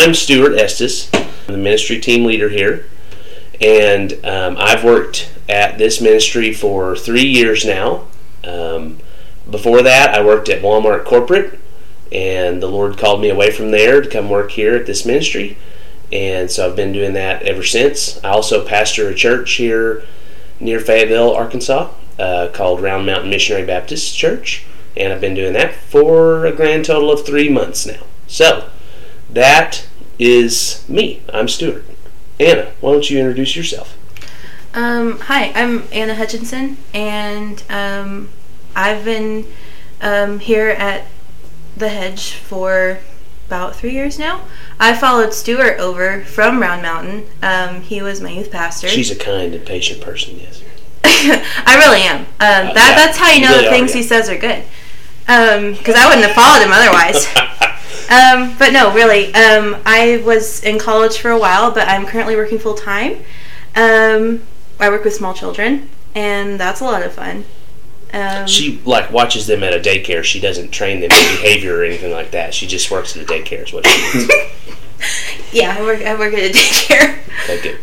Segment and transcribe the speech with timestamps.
[0.00, 2.86] I'm Stuart Estes, I'm the ministry team leader here,
[3.60, 8.06] and um, I've worked at this ministry for three years now.
[8.44, 9.00] Um,
[9.50, 11.58] before that, I worked at Walmart corporate,
[12.12, 15.58] and the Lord called me away from there to come work here at this ministry,
[16.12, 18.22] and so I've been doing that ever since.
[18.22, 20.04] I also pastor a church here
[20.60, 21.90] near Fayetteville, Arkansas,
[22.20, 24.64] uh, called Round Mountain Missionary Baptist Church,
[24.96, 28.04] and I've been doing that for a grand total of three months now.
[28.28, 28.70] So
[29.28, 29.87] that
[30.18, 31.22] is me.
[31.32, 31.84] I'm Stuart.
[32.40, 33.96] Anna, why don't you introduce yourself?
[34.74, 38.28] Um, hi, I'm Anna Hutchinson, and um,
[38.76, 39.46] I've been
[40.00, 41.06] um, here at
[41.76, 42.98] the Hedge for
[43.46, 44.44] about three years now.
[44.78, 47.26] I followed Stuart over from Round Mountain.
[47.42, 48.88] Um, he was my youth pastor.
[48.88, 50.62] She's a kind and patient person, yes.
[51.04, 52.20] I really am.
[52.20, 53.96] Um, that, yeah, that's how you you know really the are, things yeah.
[53.96, 54.64] he says are good.
[55.20, 57.26] Because I wouldn't have followed him otherwise.
[58.10, 59.34] Um, but no, really.
[59.34, 63.18] Um, I was in college for a while, but I'm currently working full time.
[63.76, 64.42] Um,
[64.80, 67.44] I work with small children, and that's a lot of fun.
[68.12, 70.24] Um, She like watches them at a daycare.
[70.24, 72.54] She doesn't train them in behavior or anything like that.
[72.54, 73.64] She just works at a daycare.
[73.66, 74.30] Is what she does.
[75.52, 76.00] yeah, I work.
[76.02, 77.18] I work at a daycare.
[77.44, 77.78] Okay, good.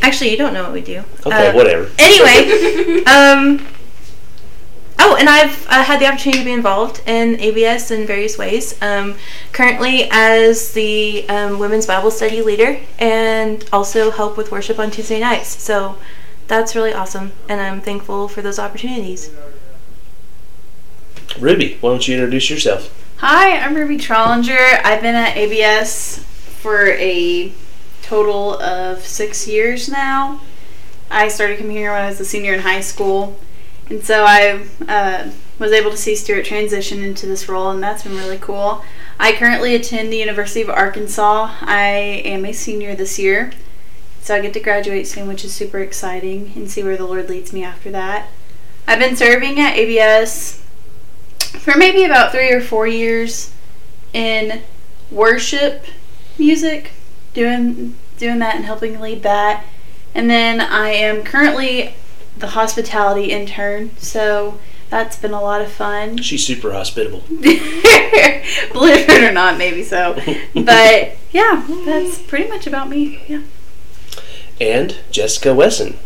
[0.00, 1.02] Actually, you don't know what we do.
[1.26, 1.90] Okay, Uh, whatever.
[1.98, 3.66] Anyway, um,
[4.98, 8.80] oh, and I've uh, had the opportunity to be involved in ABS in various ways.
[8.82, 9.16] Um,
[9.52, 15.20] currently, as the um, women's Bible study leader, and also help with worship on Tuesday
[15.20, 15.62] nights.
[15.62, 15.98] So
[16.46, 19.30] that's really awesome, and I'm thankful for those opportunities.
[21.38, 22.98] Ruby, why don't you introduce yourself?
[23.18, 24.80] Hi, I'm Ruby Trollinger.
[24.84, 26.18] I've been at ABS
[26.60, 27.52] for a
[28.02, 30.40] total of six years now.
[31.10, 33.38] I started coming here when I was a senior in high school,
[33.88, 38.02] and so I uh, was able to see Stuart transition into this role, and that's
[38.02, 38.84] been really cool.
[39.18, 41.54] I currently attend the University of Arkansas.
[41.60, 43.52] I am a senior this year,
[44.20, 47.28] so I get to graduate soon, which is super exciting, and see where the Lord
[47.28, 48.28] leads me after that.
[48.86, 50.64] I've been serving at ABS
[51.38, 53.52] for maybe about three or four years
[54.12, 54.62] in
[55.10, 55.84] worship
[56.38, 56.92] music,
[57.34, 59.64] doing doing that and helping lead that.
[60.14, 61.94] And then I am currently
[62.42, 64.58] the hospitality intern, so
[64.90, 66.18] that's been a lot of fun.
[66.22, 67.20] She's super hospitable.
[67.30, 70.14] Believe it or not, maybe so.
[70.54, 73.22] But yeah, that's pretty much about me.
[73.26, 73.42] Yeah.
[74.60, 75.96] And Jessica Wesson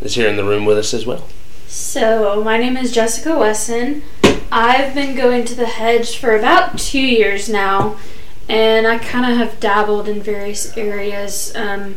[0.00, 1.28] is here in the room with us as well.
[1.68, 4.02] So, my name is Jessica Wesson.
[4.50, 7.96] I've been going to the hedge for about two years now,
[8.48, 11.94] and I kind of have dabbled in various areas um,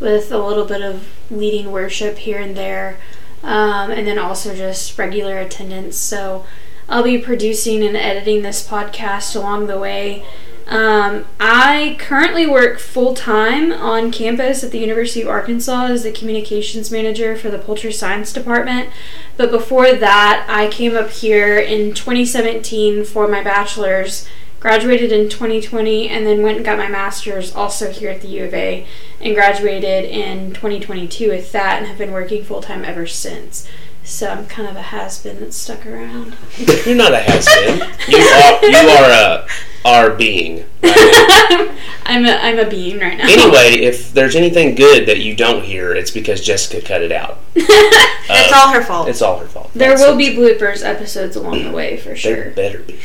[0.00, 2.98] with a little bit of leading worship here and there,
[3.44, 5.96] um, and then also just regular attendance.
[5.96, 6.44] So,
[6.88, 10.24] I'll be producing and editing this podcast along the way.
[10.66, 16.12] Um, I currently work full time on campus at the University of Arkansas as the
[16.12, 18.88] communications manager for the poultry science department.
[19.36, 24.26] But before that, I came up here in 2017 for my bachelor's,
[24.64, 28.44] graduated in 2020, and then went and got my master's also here at the U
[28.44, 28.86] of A,
[29.20, 33.68] and graduated in 2022 with that, and have been working full time ever since.
[34.04, 36.34] So I'm kind of a has been that's stuck around.
[36.86, 37.76] You're not a has been.
[38.08, 39.46] You are you are a
[39.84, 40.64] are being.
[40.82, 41.78] Right?
[42.06, 43.24] I'm a I'm a being right now.
[43.24, 47.38] anyway, if there's anything good that you don't hear, it's because Jessica cut it out.
[47.54, 49.08] it's uh, all her fault.
[49.10, 49.70] It's all her fault.
[49.74, 50.18] there That's will it.
[50.18, 52.50] be bloopers episodes along the way for There sure.
[52.52, 52.98] better be.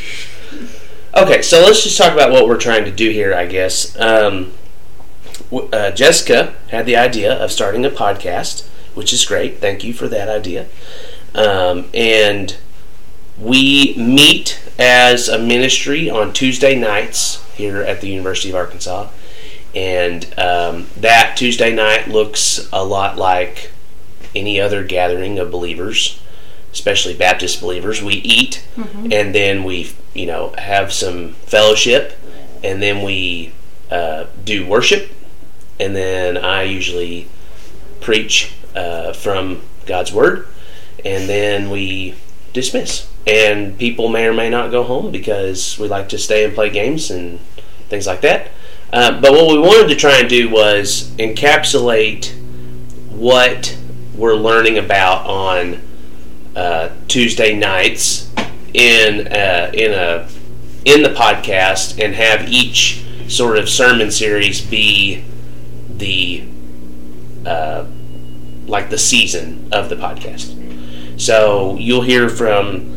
[1.16, 4.00] Okay, so let's just talk about what we're trying to do here, I guess.
[4.00, 4.54] Um,
[5.52, 9.60] uh, Jessica had the idea of starting a podcast, which is great.
[9.60, 10.68] Thank you for that idea.
[11.34, 12.56] Um, and
[13.40, 19.10] we meet as a ministry on Tuesday nights here at the University of Arkansas.
[19.74, 23.72] And um, that Tuesday night looks a lot like
[24.36, 26.20] any other gathering of believers,
[26.72, 28.02] especially Baptist believers.
[28.02, 28.66] We eat
[29.12, 32.20] and then we, you know, have some fellowship
[32.64, 33.54] and then we
[33.90, 35.12] uh, do worship.
[35.80, 37.28] And then I usually
[38.02, 40.48] preach uh, from God's Word.
[41.06, 42.16] And then we
[42.54, 43.08] dismiss.
[43.26, 46.70] And people may or may not go home because we like to stay and play
[46.70, 47.40] games and
[47.88, 48.52] things like that.
[48.92, 52.36] Uh, but what we wanted to try and do was encapsulate
[53.12, 53.78] what
[54.16, 55.82] we're learning about on
[56.56, 58.29] uh, Tuesday nights
[58.74, 60.28] in uh, in a
[60.86, 65.24] in the podcast and have each sort of sermon series be
[65.90, 66.44] the
[67.46, 67.86] uh,
[68.68, 70.56] like the season of the podcast.
[71.20, 72.96] So you'll hear from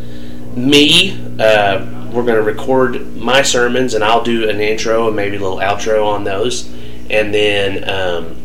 [0.54, 5.36] me uh, we're going to record my sermons, and I'll do an intro and maybe
[5.36, 6.66] a little outro on those.
[7.10, 8.36] And then um,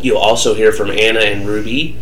[0.00, 1.98] you'll also hear from Anna and Ruby,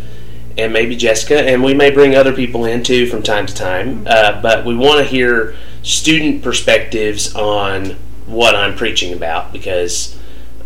[0.57, 4.05] and maybe Jessica, and we may bring other people in too from time to time.
[4.07, 10.17] Uh, but we want to hear student perspectives on what I'm preaching about because.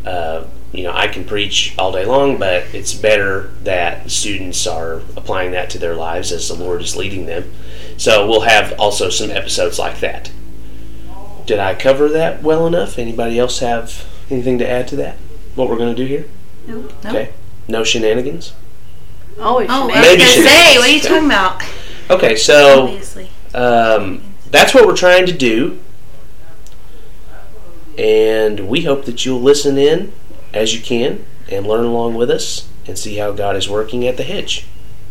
[0.05, 0.45] Uh,
[0.75, 5.51] you know, I can preach all day long, but it's better that students are applying
[5.51, 7.49] that to their lives as the Lord is leading them.
[7.97, 10.31] So we'll have also some episodes like that.
[11.45, 12.99] Did I cover that well enough?
[12.99, 15.15] Anybody else have anything to add to that?
[15.55, 16.25] What we're going to do here?
[16.67, 16.93] Nope.
[17.05, 17.31] Okay.
[17.67, 18.53] No shenanigans?
[19.39, 19.67] Always.
[19.69, 20.01] Oh, I was shenanigans.
[20.05, 21.63] Maybe gonna should- say, what are you talking about?
[22.09, 23.29] Okay, so Obviously.
[23.53, 24.21] um,
[24.51, 25.79] that's what we're trying to do.
[27.97, 30.11] And we hope that you'll listen in
[30.53, 34.17] as you can and learn along with us and see how God is working at
[34.17, 34.65] the hedge.